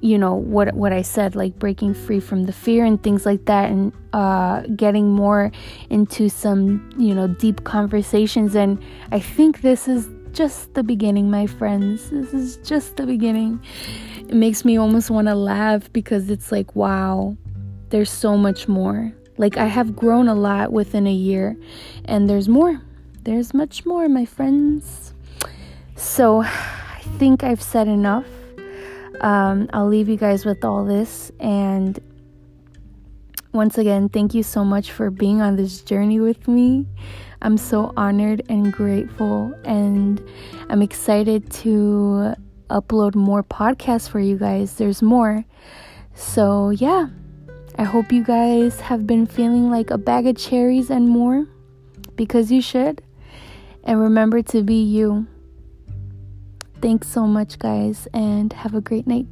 you 0.00 0.18
know 0.18 0.34
what 0.34 0.74
what 0.74 0.92
I 0.92 1.00
said 1.00 1.34
like 1.34 1.58
breaking 1.58 1.94
free 1.94 2.20
from 2.20 2.44
the 2.44 2.52
fear 2.52 2.84
and 2.84 3.02
things 3.02 3.24
like 3.24 3.46
that 3.46 3.70
and 3.70 3.90
uh 4.12 4.60
getting 4.76 5.10
more 5.10 5.50
into 5.88 6.28
some 6.28 6.90
you 6.98 7.14
know 7.14 7.26
deep 7.26 7.64
conversations 7.64 8.54
and 8.54 8.78
I 9.12 9.18
think 9.18 9.62
this 9.62 9.88
is 9.88 10.10
just 10.34 10.74
the 10.74 10.82
beginning, 10.82 11.30
my 11.30 11.46
friends. 11.46 12.10
This 12.10 12.34
is 12.34 12.56
just 12.58 12.96
the 12.96 13.06
beginning. 13.06 13.62
It 14.18 14.34
makes 14.34 14.64
me 14.64 14.76
almost 14.76 15.10
want 15.10 15.28
to 15.28 15.34
laugh 15.34 15.92
because 15.92 16.28
it's 16.28 16.50
like, 16.50 16.74
wow, 16.74 17.36
there's 17.90 18.10
so 18.10 18.36
much 18.36 18.66
more. 18.66 19.12
Like, 19.38 19.56
I 19.56 19.66
have 19.66 19.96
grown 19.96 20.28
a 20.28 20.34
lot 20.34 20.72
within 20.72 21.06
a 21.06 21.12
year, 21.12 21.56
and 22.04 22.28
there's 22.28 22.48
more. 22.48 22.80
There's 23.22 23.54
much 23.54 23.86
more, 23.86 24.08
my 24.08 24.24
friends. 24.24 25.14
So, 25.96 26.42
I 26.42 27.00
think 27.18 27.44
I've 27.44 27.62
said 27.62 27.88
enough. 27.88 28.26
Um, 29.20 29.68
I'll 29.72 29.88
leave 29.88 30.08
you 30.08 30.16
guys 30.16 30.44
with 30.44 30.64
all 30.64 30.84
this. 30.84 31.30
And 31.38 31.98
once 33.52 33.78
again, 33.78 34.08
thank 34.08 34.34
you 34.34 34.42
so 34.42 34.64
much 34.64 34.90
for 34.90 35.10
being 35.10 35.40
on 35.40 35.56
this 35.56 35.80
journey 35.80 36.18
with 36.18 36.48
me. 36.48 36.86
I'm 37.44 37.58
so 37.58 37.92
honored 37.94 38.40
and 38.48 38.72
grateful, 38.72 39.54
and 39.66 40.18
I'm 40.70 40.80
excited 40.80 41.50
to 41.64 42.34
upload 42.70 43.14
more 43.14 43.42
podcasts 43.42 44.08
for 44.08 44.18
you 44.18 44.38
guys. 44.38 44.76
There's 44.76 45.02
more. 45.02 45.44
So, 46.14 46.70
yeah, 46.70 47.08
I 47.76 47.84
hope 47.84 48.12
you 48.12 48.24
guys 48.24 48.80
have 48.80 49.06
been 49.06 49.26
feeling 49.26 49.70
like 49.70 49.90
a 49.90 49.98
bag 49.98 50.26
of 50.26 50.38
cherries 50.38 50.88
and 50.88 51.06
more 51.06 51.46
because 52.16 52.50
you 52.50 52.62
should. 52.62 53.02
And 53.84 54.00
remember 54.00 54.40
to 54.40 54.62
be 54.62 54.82
you. 54.82 55.26
Thanks 56.80 57.08
so 57.08 57.26
much, 57.26 57.58
guys, 57.58 58.08
and 58.14 58.54
have 58.54 58.74
a 58.74 58.80
great 58.80 59.06
night 59.06 59.28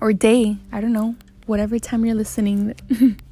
or 0.00 0.12
day. 0.12 0.56
I 0.72 0.80
don't 0.80 0.92
know, 0.92 1.14
whatever 1.46 1.78
time 1.78 2.04
you're 2.04 2.16
listening. 2.16 2.74